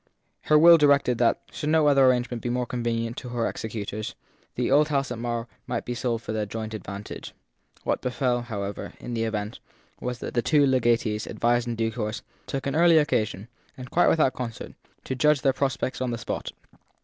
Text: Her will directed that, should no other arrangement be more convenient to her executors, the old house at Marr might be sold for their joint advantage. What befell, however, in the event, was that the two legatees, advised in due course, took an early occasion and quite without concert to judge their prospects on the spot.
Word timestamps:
Her 0.45 0.57
will 0.57 0.79
directed 0.79 1.19
that, 1.19 1.41
should 1.51 1.69
no 1.69 1.85
other 1.85 2.07
arrangement 2.07 2.41
be 2.41 2.49
more 2.49 2.65
convenient 2.65 3.17
to 3.17 3.29
her 3.29 3.47
executors, 3.47 4.15
the 4.55 4.71
old 4.71 4.87
house 4.87 5.11
at 5.11 5.19
Marr 5.19 5.47
might 5.67 5.85
be 5.85 5.93
sold 5.93 6.23
for 6.23 6.31
their 6.33 6.47
joint 6.47 6.73
advantage. 6.73 7.35
What 7.83 8.01
befell, 8.01 8.41
however, 8.41 8.93
in 8.99 9.13
the 9.13 9.25
event, 9.25 9.59
was 9.99 10.17
that 10.17 10.33
the 10.33 10.41
two 10.41 10.65
legatees, 10.65 11.27
advised 11.27 11.67
in 11.67 11.75
due 11.75 11.91
course, 11.91 12.23
took 12.47 12.65
an 12.65 12.75
early 12.75 12.97
occasion 12.97 13.47
and 13.77 13.91
quite 13.91 14.07
without 14.09 14.33
concert 14.33 14.73
to 15.03 15.13
judge 15.13 15.41
their 15.41 15.53
prospects 15.53 16.01
on 16.01 16.09
the 16.09 16.17
spot. 16.17 16.51